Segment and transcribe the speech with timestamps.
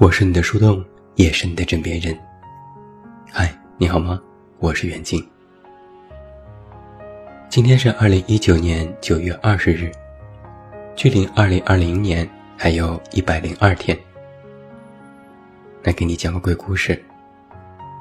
[0.00, 0.82] 我是你的树洞，
[1.16, 2.18] 也是你的枕边人。
[3.30, 4.18] 嗨，你好吗？
[4.58, 5.22] 我是袁静。
[7.50, 9.92] 今天是二零一九年九月二十日，
[10.96, 12.26] 距离二零二零年
[12.56, 13.94] 还有一百零二天。
[15.82, 16.98] 来给你讲个鬼故事。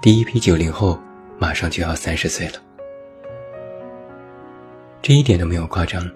[0.02, 0.98] 第一批九零后
[1.38, 2.54] 马上就要三十岁了，
[5.02, 6.10] 这一点都没有夸张。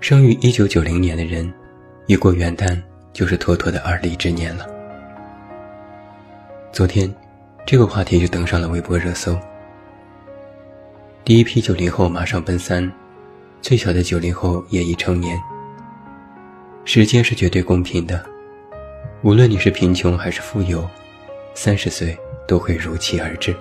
[0.00, 1.50] 生于一九九零年的人，
[2.04, 2.78] 一过元旦
[3.16, 4.66] 就是妥妥的而立之年了。
[6.70, 7.10] 昨天，
[7.64, 9.34] 这个话题就登上了微博热搜。
[11.24, 12.92] 第一批九零后马上奔三，
[13.62, 15.40] 最小的九零后也已成年。
[16.84, 18.22] 时间是绝对公平的，
[19.22, 20.86] 无论你是贫穷还是富有，
[21.54, 22.14] 三十岁
[22.46, 23.56] 都会如期而至。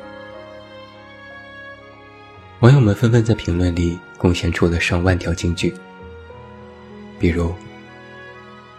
[2.60, 5.74] 网友们纷纷在评论里贡献出了上万条金句。
[7.18, 7.56] 比如，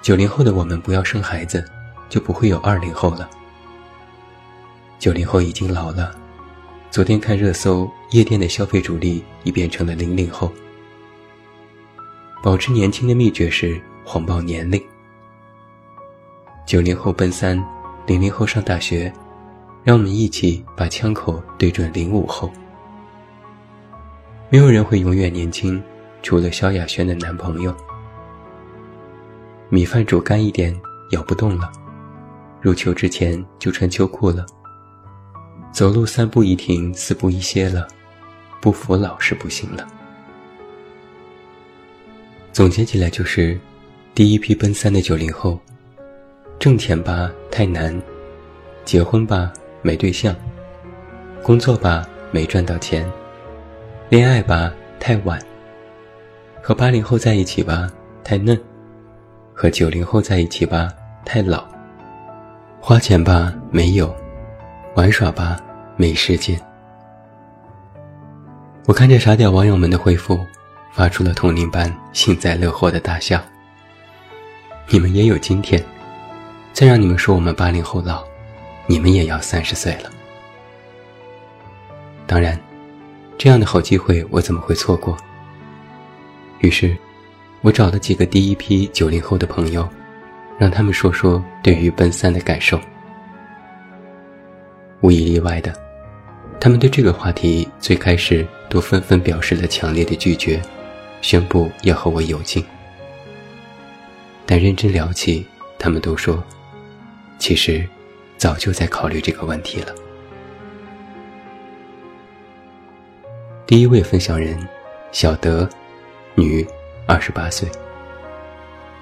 [0.07, 1.65] 九零后的我们不要生孩子，
[2.09, 3.29] 就不会有二零后了。
[5.01, 6.15] 九零后已经老了，
[6.93, 10.53] 昨天看热搜，夜店的消费主力已变成了零零后。
[12.41, 14.81] 保持年轻的秘诀是谎报年龄。
[16.65, 17.61] 九零后奔三，
[18.07, 19.13] 零零后上大学，
[19.83, 22.49] 让我们一起把枪口对准零五后。
[24.51, 25.83] 没有人会永远年轻，
[26.23, 27.77] 除了萧亚轩的男朋友。
[29.69, 30.75] 米饭煮干一点，
[31.11, 31.69] 咬不动了；
[32.61, 34.47] 入秋之前就穿秋裤了。
[35.73, 37.89] 走路三步一停，四步一歇了，
[38.61, 39.85] 不服老是不行了。
[42.53, 43.59] 总结起来就是：
[44.15, 45.59] 第一批奔三的九零后，
[46.61, 48.01] 挣钱吧太难，
[48.85, 50.35] 结婚吧没对象，
[51.43, 53.05] 工作吧没赚到钱，
[54.09, 55.39] 恋爱吧太晚，
[56.63, 57.91] 和八零后在一起吧
[58.23, 58.57] 太嫩。
[59.59, 60.93] 和九零后在一起吧，
[61.25, 61.65] 太老；
[62.79, 64.07] 花钱吧，没有；
[64.95, 65.57] 玩耍吧，
[65.97, 66.61] 没时间。
[68.85, 70.39] 我看着傻屌网友们的回复，
[70.93, 73.41] 发出了铜铃般幸灾乐祸的大笑。
[74.91, 75.83] 你们也有今天，
[76.75, 78.23] 再让你们说我们八零后老，
[78.87, 80.11] 你们也要三十岁了。
[82.27, 82.61] 当然，
[83.39, 85.17] 这样的好机会我怎么会错过？
[86.59, 86.95] 于是。
[87.67, 89.89] 我找了几个第一批九零后的朋友，
[90.57, 92.79] 让他们说说对于奔三的感受。
[95.01, 95.75] 无一例外的，
[96.61, 100.63] 他们对这个话题最开始都纷纷表示了强烈的拒绝，
[101.23, 102.65] 宣布要和我有劲。
[104.47, 105.45] 但认真聊起，
[105.77, 106.41] 他们都说，
[107.37, 107.85] 其实
[108.37, 109.93] 早就在考虑这个问题了。
[113.67, 114.57] 第一位分享人，
[115.11, 115.69] 小德，
[116.37, 116.65] 女。
[117.09, 117.71] 二十八岁，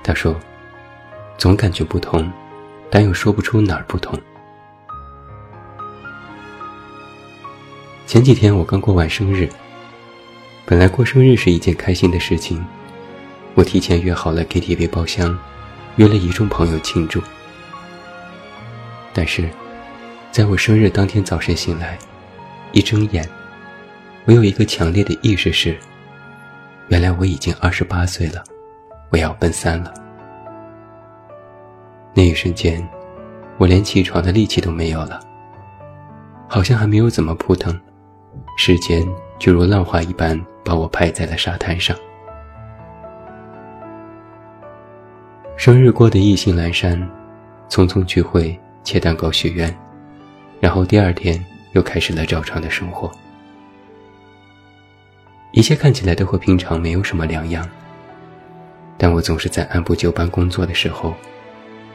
[0.03, 0.38] 他说
[1.38, 2.31] ：“总感觉不同，
[2.91, 4.20] 但又说不出哪儿不同。”
[8.06, 9.48] 前几天我刚过完生日，
[10.66, 12.62] 本来过生日是一件开心的事情，
[13.54, 15.38] 我提前约好了 KTV 包厢，
[15.97, 17.22] 约了一众朋友庆祝。
[19.15, 19.48] 但是，
[20.31, 21.98] 在我生日当天早晨醒来，
[22.72, 23.26] 一睁眼，
[24.26, 25.75] 我有一个强烈的意识是。
[26.89, 28.45] 原来我已经二十八岁了，
[29.11, 29.93] 我要奔三了。
[32.12, 32.87] 那一瞬间，
[33.59, 35.19] 我连起床的力气都没有了，
[36.49, 37.78] 好像还没有怎么扑腾，
[38.56, 39.05] 时间
[39.39, 41.97] 就如浪花一般把我拍在了沙滩上。
[45.56, 47.01] 生日过得意兴阑珊，
[47.69, 49.75] 匆匆聚会、切蛋糕、许愿，
[50.61, 53.11] 然后第二天又开始了照常的生活。
[55.54, 57.65] 一切看起来都和平常没有什么两样，
[58.98, 61.15] 但我总是在按部就班工作的时候，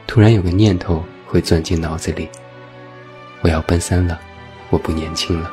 [0.06, 2.26] 突然有个念头会钻进脑子里：
[3.42, 4.18] 我要奔三了，
[4.70, 5.52] 我不年轻了。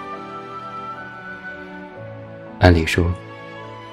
[2.59, 3.13] 按理说，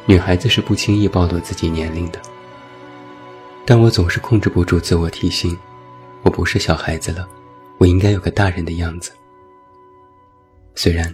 [0.06, 2.20] 女孩子是不轻易暴露自己年龄的，
[3.66, 5.58] 但我总是控制不住自我提醒：
[6.22, 7.28] 我不是小孩子了，
[7.78, 9.10] 我应该有个大人的样子。
[10.76, 11.12] 虽然。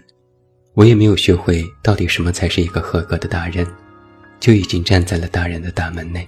[0.75, 3.67] 我也没有学会到底什么才是一个合格的大人，
[4.39, 6.27] 就已经站在了大人的大门内。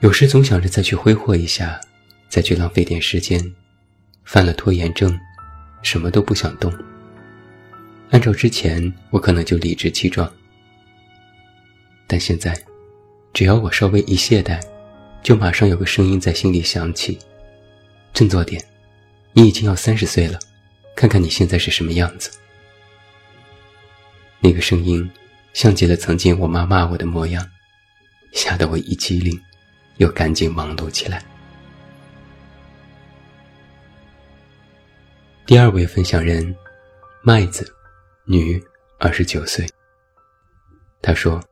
[0.00, 1.80] 有时总想着再去挥霍一下，
[2.28, 3.40] 再去浪费点时间，
[4.24, 5.18] 犯了拖延症，
[5.82, 6.72] 什么都不想动。
[8.10, 10.30] 按照之前，我可能就理直气壮，
[12.06, 12.54] 但现在，
[13.32, 14.60] 只要我稍微一懈怠，
[15.22, 17.18] 就马上有个声音在心里响起
[18.12, 18.62] ：“振作点，
[19.32, 20.38] 你已经要三十岁了。”
[21.02, 22.30] 看看你现在是什么样子。
[24.38, 25.10] 那个声音，
[25.52, 27.44] 像极了曾经我妈骂我的模样，
[28.30, 29.36] 吓得我一激灵，
[29.96, 31.20] 又赶紧忙碌起来。
[35.44, 36.54] 第二位分享人，
[37.20, 37.74] 麦子，
[38.24, 38.62] 女，
[39.00, 39.68] 二十九岁。
[41.02, 41.42] 她说：“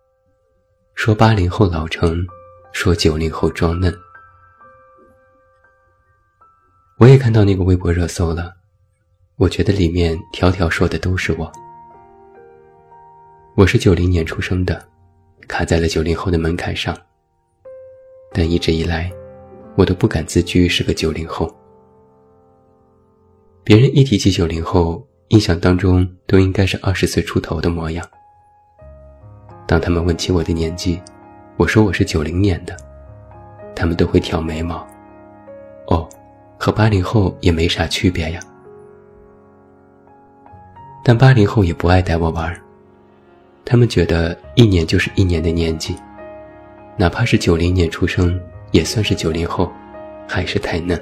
[0.94, 2.24] 说八零后老成，
[2.72, 3.92] 说九零后装嫩。”
[6.98, 8.59] 我也看到那个微博热搜了。
[9.40, 11.50] 我觉得里面条条说的都是我。
[13.54, 14.86] 我是九零年出生的，
[15.48, 16.94] 卡在了九零后的门槛上。
[18.34, 19.10] 但一直以来，
[19.76, 21.50] 我都不敢自居是个九零后。
[23.64, 28.06] 别人一提起九零后，印象当中都应该是二十岁出头的模样。
[29.66, 31.00] 当他们问起我的年纪，
[31.56, 32.76] 我说我是九零年的，
[33.74, 34.86] 他们都会挑眉毛。
[35.86, 36.06] 哦，
[36.58, 38.38] 和八零后也没啥区别呀。
[41.02, 42.54] 但八零后也不爱带我玩
[43.64, 45.96] 他们觉得一年就是一年的年纪。
[46.96, 48.38] 哪怕是九零年出生，
[48.72, 49.72] 也算是九零后，
[50.28, 51.00] 还是太嫩。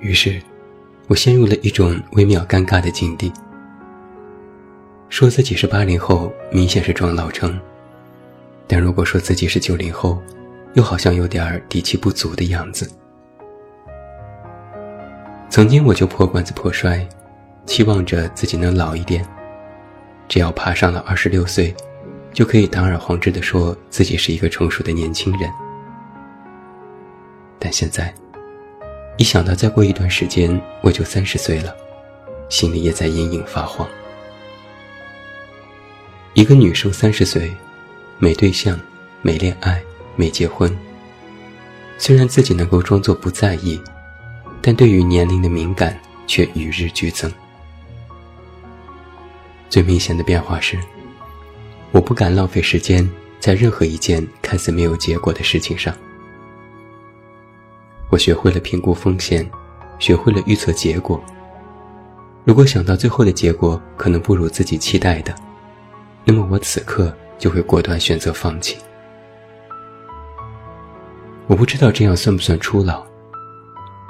[0.00, 0.40] 于是，
[1.06, 3.30] 我陷入了一种微妙尴尬的境地。
[5.10, 7.50] 说自己是八零后，明显是装老成；
[8.66, 10.18] 但如果说自己是九零后，
[10.72, 12.90] 又好像有点底气不足的样子。
[15.50, 17.06] 曾经我就破罐子破摔，
[17.66, 19.26] 期望着自己能老一点，
[20.28, 21.74] 只要爬上了二十六岁。
[22.32, 25.52] 就可以堂而皇之地说自己是一个成熟的年轻人，
[27.58, 28.10] 但现在，
[29.18, 31.76] 一想到再过一段时间我就三十岁了，
[32.48, 33.86] 心里也在隐隐发慌。
[36.32, 37.54] 一个女生三十岁，
[38.16, 38.80] 没对象，
[39.20, 39.82] 没恋爱，
[40.16, 40.74] 没结婚。
[41.98, 43.78] 虽然自己能够装作不在意，
[44.62, 47.30] 但对于年龄的敏感却与日俱增。
[49.72, 50.78] 最明显的变化是。
[51.92, 53.08] 我不敢浪费时间
[53.40, 55.96] 在任何一件看似没有结果的事情上。
[58.10, 59.50] 我学会了评估风险，
[59.98, 61.18] 学会了预测结果。
[62.44, 65.34] 如果想到最后的结果可能不如自己期待的，
[66.22, 68.76] 那么我此刻就会果断选择放弃。
[71.46, 73.02] 我不知道这样算不算初老，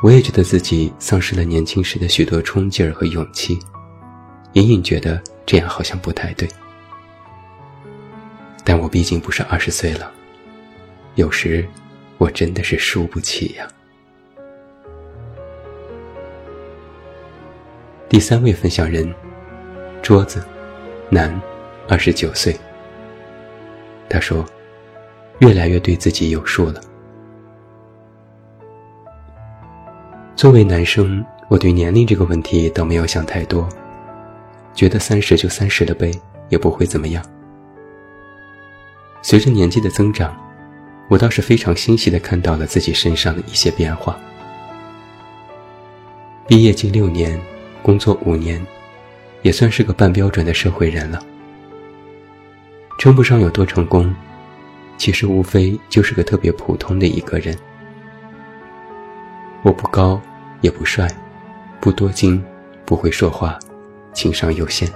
[0.03, 3.61] 我也觉得自己丧失了年轻时的许多冲劲儿和勇气，
[4.55, 6.49] 隐隐觉得这样好像不太对。
[8.65, 10.11] 但我毕竟不是二十岁了，
[11.17, 11.67] 有时
[12.19, 13.67] 我真的是输不起呀。
[18.09, 19.13] 第三位分享人，
[20.03, 20.45] 桌子，
[21.09, 21.41] 男，
[21.89, 22.55] 二十九岁。
[24.09, 24.45] 他说
[25.41, 26.81] ：“越来越对自己有数了。
[30.37, 33.67] 作为男生，我对年龄这个问题倒没有想太多，
[34.75, 36.11] 觉得三十就三十了呗，
[36.49, 37.25] 也不会怎么样。”
[39.23, 40.37] 随着年纪的增长，
[41.09, 44.19] 我倒是非常欣喜地看到了自己身上的一些变化。
[46.49, 47.41] 毕业近六年，
[47.83, 48.61] 工作五年，
[49.43, 51.23] 也算是个半标准的社会人了。
[52.99, 54.15] 称不上有多成功，
[54.99, 57.57] 其实无非就是个特别普通的一个人。
[59.63, 60.21] 我不高，
[60.61, 61.09] 也不帅，
[61.81, 62.45] 不多金，
[62.85, 63.59] 不会说话，
[64.13, 64.89] 情商有限。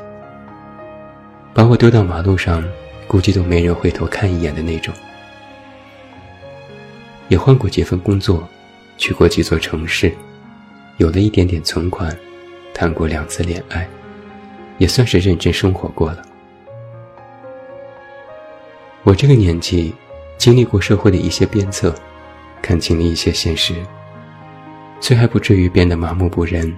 [1.54, 2.64] 把我丢到马路上。
[3.08, 4.92] 估计都没人回头看一眼的那种。
[7.28, 8.48] 也换过几份工作，
[8.98, 10.12] 去过几座城市，
[10.96, 12.16] 有了一点点存款，
[12.74, 13.88] 谈过两次恋爱，
[14.78, 16.22] 也算是认真生活过了。
[19.04, 19.94] 我这个年纪，
[20.36, 21.94] 经历过社会的一些鞭策，
[22.60, 23.74] 看清了一些现实，
[25.00, 26.76] 虽还不至于变得麻木不仁，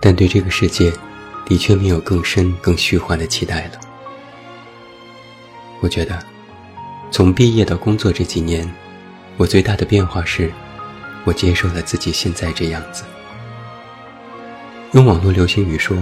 [0.00, 0.92] 但对这个世界，
[1.44, 3.80] 的确没有更深更虚幻的期待了。
[5.80, 6.18] 我觉得，
[7.10, 8.68] 从毕业到工作这几年，
[9.36, 10.50] 我最大的变化是，
[11.24, 13.04] 我接受了自己现在这样子。
[14.92, 15.96] 用网络流行语说，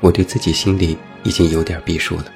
[0.00, 2.26] 我对自己心里已经有点逼数了。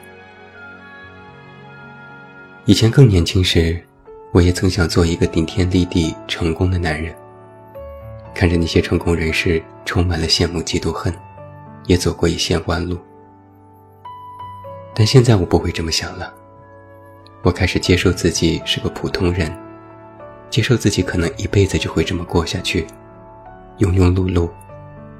[2.67, 3.83] 以前更年轻时，
[4.33, 7.15] 我也曾想做一个顶天立地、成功的男人。
[8.35, 11.15] 看着那些成功人士，充满了羡慕、嫉妒、恨，
[11.89, 12.97] 也走过一些弯路。
[14.95, 16.33] 但现在我不会这么想了。
[17.43, 19.53] 我开始接受自己是个普通人，
[20.51, 22.87] 接受自己可能一辈子就会这么过下去，
[23.79, 24.51] 庸庸碌碌，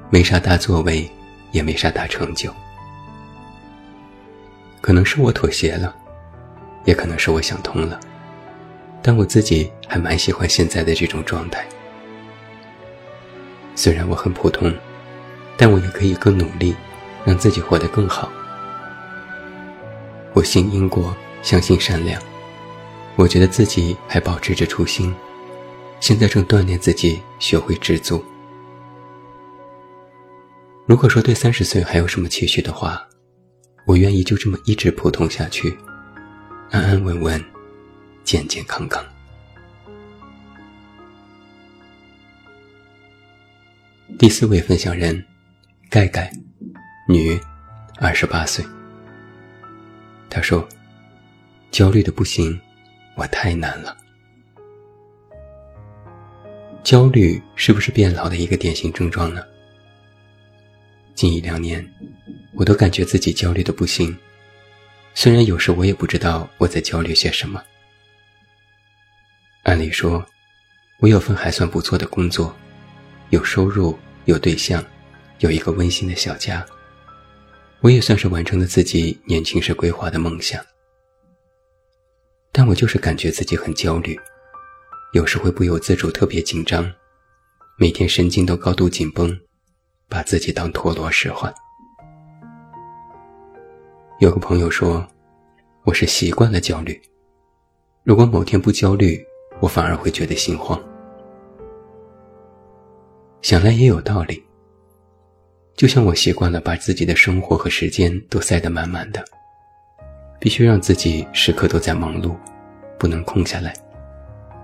[0.09, 1.09] 没啥大作为，
[1.51, 2.53] 也没啥大成就。
[4.81, 5.95] 可能是我妥协了，
[6.83, 7.99] 也可能是我想通了，
[9.01, 11.65] 但我自己还蛮喜欢现在的这种状态。
[13.75, 14.73] 虽然我很普通，
[15.59, 16.73] 但我也可以更努力，
[17.23, 18.31] 让自己活得更好。
[20.33, 21.15] 我信因果。
[21.41, 22.21] 相信善良，
[23.15, 25.15] 我觉得自己还保持着初心，
[26.01, 28.21] 现在正锻炼自己学会知足。
[30.85, 33.07] 如果说对三十岁还有什么期许的话，
[33.85, 35.77] 我愿意就这么一直普通下去，
[36.71, 37.45] 安安稳稳，
[38.25, 39.01] 健健康康。
[44.17, 45.25] 第四位分享人，
[45.91, 46.31] 盖盖，
[47.07, 47.41] 女，
[47.97, 48.63] 二十八岁。
[50.29, 50.69] 他说
[51.71, 52.61] ：“焦虑的不行，
[53.15, 53.97] 我太难了。
[56.83, 59.43] 焦虑是不是变老的一个典型症状呢？
[61.15, 61.83] 近一两年，
[62.53, 64.15] 我都感觉自己焦虑的不行。
[65.15, 67.63] 虽然有时我也不知道我在焦虑些什么。
[69.63, 70.23] 按理说，
[70.99, 72.55] 我有份还算不错的工作。”
[73.31, 74.83] 有收入，有对象，
[75.39, 76.65] 有一个温馨的小家，
[77.79, 80.61] 我也算是完成了自己年轻时规划的梦想。
[82.51, 84.19] 但我就是感觉自己很焦虑，
[85.13, 86.91] 有时会不由自主特别紧张，
[87.77, 89.39] 每天神经都高度紧绷，
[90.09, 91.53] 把自己当陀螺使唤。
[94.19, 95.07] 有个朋友说，
[95.85, 97.01] 我是习惯了焦虑，
[98.03, 99.25] 如果某天不焦虑，
[99.61, 100.77] 我反而会觉得心慌。
[103.41, 104.43] 想来也有道理。
[105.79, 109.23] 就像我习惯了把自己的生活和时间都塞得满满的，
[110.37, 112.35] 必须让自己时刻都在忙碌，
[112.97, 113.73] 不能空下来，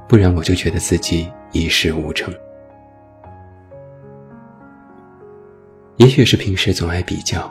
[0.09, 2.33] 不然我就觉得自己一事无成。
[5.95, 7.49] 也许是平时总爱比较，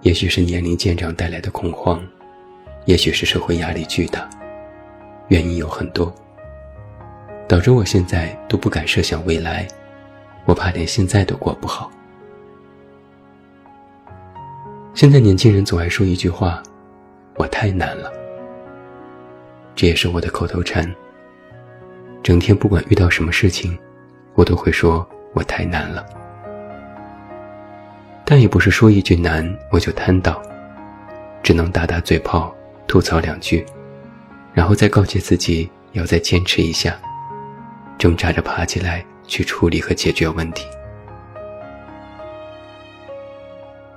[0.00, 2.04] 也许是年龄渐长带来的恐慌，
[2.86, 4.28] 也许是社会压力巨大，
[5.28, 6.12] 原因有很多，
[7.46, 9.68] 导致我现在都不敢设想未来。
[10.46, 11.88] 我怕连现在都过不好。
[14.94, 16.62] 现在年轻人总爱说一句话
[17.36, 18.12] ：“我太难了。”
[19.74, 20.88] 这也是我的口头禅。
[22.22, 23.76] 整天不管遇到什么事情，
[24.34, 26.04] 我都会说我太难了。
[28.24, 30.40] 但也不是说一句难我就瘫倒，
[31.42, 32.54] 只能打打嘴炮，
[32.86, 33.66] 吐槽两句，
[34.52, 36.96] 然后再告诫自己要再坚持一下，
[37.98, 39.04] 挣扎着爬起来。
[39.24, 40.66] 去处理和解决问题。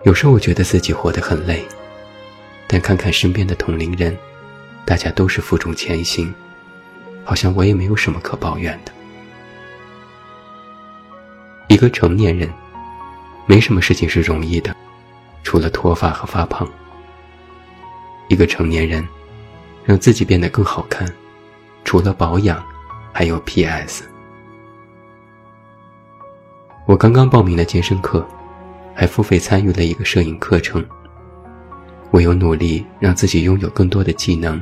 [0.06, 1.66] 有时候我觉得自己活得很累，
[2.68, 4.16] 但看看身边的同龄人，
[4.86, 6.32] 大家都是负重前行，
[7.24, 8.92] 好像我也没有什么可抱怨的。
[11.70, 12.48] 一个成年人，
[13.48, 14.76] 没什么事情是容易的，
[15.42, 16.70] 除了脱发和发胖。
[18.28, 19.08] 一个成年人，
[19.86, 21.12] 让自己变得更好看，
[21.84, 22.64] 除了保养，
[23.12, 24.04] 还有 PS。
[26.86, 28.24] 我刚刚报名了健身课，
[28.96, 30.84] 还付费参与了一个摄影课程。
[32.12, 34.62] 我有努力让自己拥有更多的技能，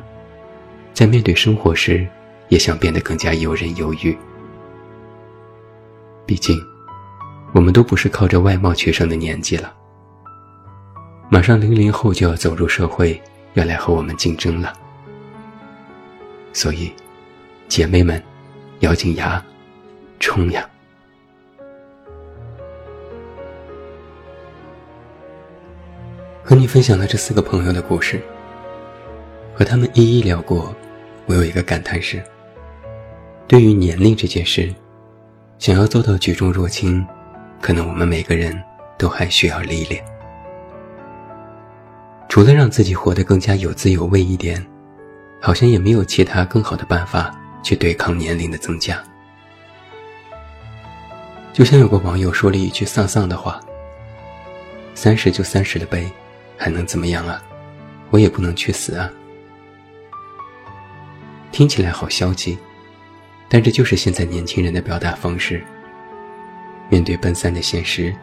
[0.92, 2.08] 在面对生活时，
[2.50, 4.18] 也想变得更加游刃有余。
[6.26, 6.60] 毕竟，
[7.54, 9.72] 我们都不是靠着外貌取胜的年纪了。
[11.30, 13.22] 马上零零后就要走入社会，
[13.54, 14.74] 要来和我们竞争了。
[16.54, 16.92] 所以，
[17.68, 18.22] 姐妹们，
[18.80, 19.44] 咬紧牙，
[20.20, 20.68] 冲呀！
[26.46, 28.22] 和你分享了这四个朋友的故事，
[29.54, 30.76] 和他们一一聊过，
[31.26, 32.22] 我有一个感叹是：
[33.48, 34.70] 对于年龄这件事，
[35.58, 37.06] 想要做到举重若轻，
[37.62, 38.62] 可能我们每个人
[38.98, 40.04] 都还需要历练。
[42.28, 44.62] 除了让自己活得更加有滋有味一点，
[45.40, 47.34] 好像也没有其他更好的办法
[47.64, 49.02] 去对抗年龄的增加。
[51.54, 53.62] 就像有个网友说了一句丧丧的话
[54.94, 56.12] ：“三十就三十了呗。”
[56.64, 57.44] 还能怎么样啊？
[58.10, 59.12] 我也不能去死啊！
[61.52, 62.58] 听起来好消极，
[63.50, 65.62] 但这就是现在年轻人的表达方式。
[66.90, 68.16] 面对奔三的现实，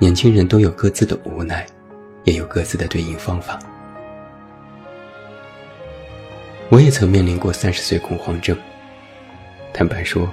[0.00, 1.64] 年轻人都有各自的无奈，
[2.24, 3.56] 也有各自的对应方法。
[6.68, 8.58] 我也曾面临过三十岁恐慌症。
[9.72, 10.28] 坦白说，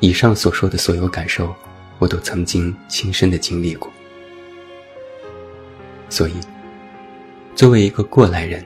[0.00, 1.54] 以上所说的所有感受，
[2.00, 3.88] 我都曾经亲身的经历过。
[6.10, 6.34] 所以，
[7.54, 8.62] 作为一个过来人，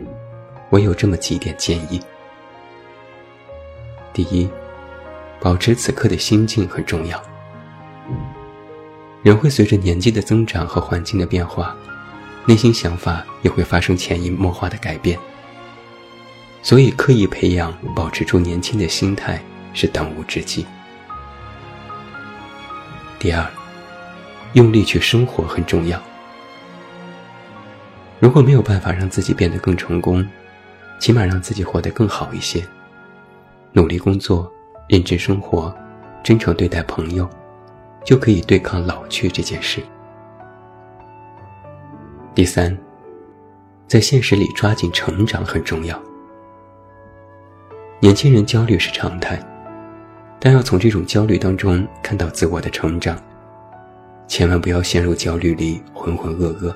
[0.71, 2.01] 我有这么几点建议：
[4.15, 4.49] 第一，
[5.41, 7.23] 保持此刻的心境很重要。
[9.23, 11.77] 人会随着年纪的增长和环境的变化，
[12.47, 15.19] 内心想法也会发生潜移默化的改变。
[16.63, 19.39] 所以，刻意培养、保持住年轻的心态
[19.75, 20.65] 是当务之急。
[23.19, 23.47] 第二，
[24.55, 26.03] 用力去生活很重要。
[28.25, 30.27] 如果没有办法让自己变得更成功，
[30.99, 32.65] 起码让自己活得更好一些。
[33.71, 34.51] 努力工作，
[34.89, 35.77] 认真生活，
[36.23, 37.29] 真诚对待朋友，
[38.03, 39.83] 就可以对抗老去这件事。
[42.35, 42.75] 第三，
[43.87, 46.03] 在现实里抓紧成长很重要。
[48.01, 49.39] 年轻人焦虑是常态，
[50.41, 53.23] 但要从这种焦虑当中看到自我的成长，
[54.27, 56.75] 千万不要陷入焦虑里浑浑噩噩。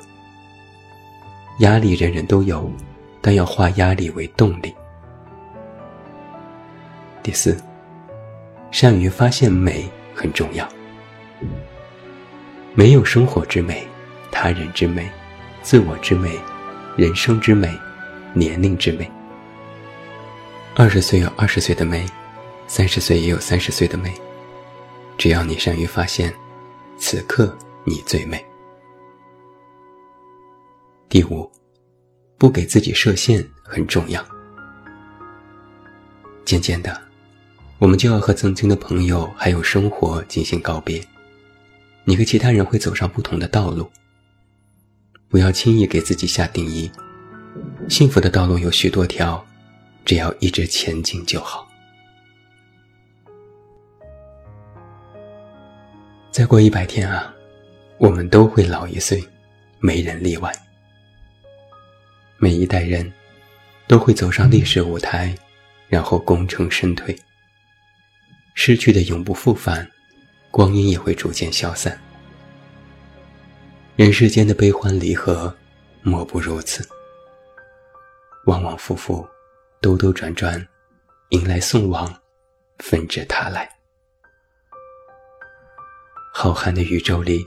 [1.58, 2.70] 压力人人都有，
[3.20, 4.74] 但要化压力为动力。
[7.22, 7.56] 第四，
[8.70, 10.66] 善于发现美很重要。
[12.74, 13.86] 没有生活之美，
[14.30, 15.10] 他人之美，
[15.62, 16.38] 自我之美，
[16.96, 17.76] 人生之美，
[18.32, 19.10] 年龄之美。
[20.76, 22.06] 二十岁有二十岁的美，
[22.68, 24.14] 三十岁也有三十岁的美。
[25.16, 26.32] 只要你善于发现，
[26.96, 28.47] 此刻你最美。
[31.08, 31.50] 第五，
[32.36, 34.24] 不给自己设限很重要。
[36.44, 37.00] 渐渐的，
[37.78, 41.02] 我们就要和曾经的朋友还有生活进行告别。
[42.04, 43.90] 你和其他人会走上不同的道路，
[45.28, 46.90] 不要轻易给自己下定义。
[47.88, 49.44] 幸福的道路有许多条。
[50.04, 51.68] 只要一直前进就好。
[56.30, 57.30] 再过一百天啊，
[57.98, 59.22] 我们都会老一岁，
[59.80, 60.50] 没人例外。
[62.38, 63.12] 每一代人
[63.86, 65.36] 都会走上历史舞台，
[65.88, 67.16] 然后功成身退。
[68.54, 69.88] 失去的永不复返，
[70.50, 72.00] 光阴也会逐渐消散。
[73.96, 75.52] 人世间的悲欢离合，
[76.02, 76.88] 莫不如此。
[78.46, 79.26] 往往复复。
[79.80, 80.66] 兜兜转转，
[81.28, 82.12] 迎来送往，
[82.78, 83.70] 纷至沓来。
[86.34, 87.46] 浩瀚的宇宙里，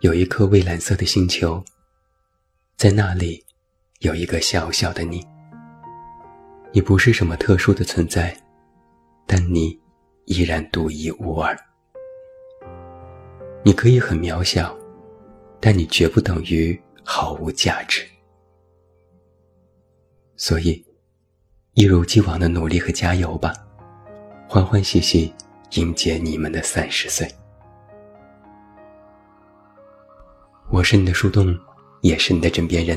[0.00, 1.64] 有一颗蔚蓝色的星球，
[2.76, 3.42] 在那里，
[4.00, 5.26] 有一个小小的你。
[6.72, 8.36] 你不是什么特殊的存在，
[9.26, 9.78] 但你
[10.26, 11.56] 依然独一无二。
[13.62, 14.76] 你可以很渺小，
[15.60, 18.06] 但你绝不等于毫无价值。
[20.36, 20.84] 所以。
[21.76, 23.52] 一如既往的努力和加油吧，
[24.48, 25.34] 欢欢喜喜
[25.72, 27.28] 迎接你们的三十岁。
[30.70, 31.52] 我是你的树洞，
[32.00, 32.96] 也是你的枕边人。